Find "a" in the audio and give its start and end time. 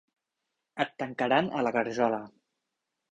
1.57-1.61